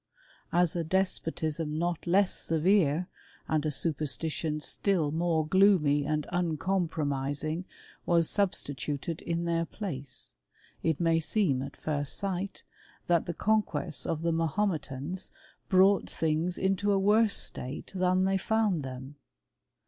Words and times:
As 0.51 0.75
a 0.75 0.83
des 0.83 1.03
potism 1.21 1.73
not 1.77 2.07
less 2.07 2.33
severe, 2.33 3.07
and 3.47 3.63
a 3.67 3.69
superstition 3.69 4.59
still 4.59 5.11
more 5.11 5.45
gloomy 5.45 6.05
and 6.07 6.25
uncompromising, 6.31 7.65
was 8.07 8.27
substituted 8.27 9.21
in 9.21 9.45
their 9.45 9.63
place, 9.63 10.33
it 10.81 10.99
may 10.99 11.19
seem 11.19 11.61
at 11.61 11.77
first 11.77 12.15
sight, 12.17 12.63
that 13.05 13.27
the 13.27 13.35
conquests 13.35 14.07
of 14.07 14.23
the 14.23 14.31
Mahometans 14.33 15.29
brought 15.69 16.09
things 16.09 16.57
into 16.57 16.91
a 16.91 16.97
worse 16.97 17.35
state 17.37 17.91
than 17.95 18.23
they 18.25 18.37
found 18.39 18.81
them. 18.81 19.17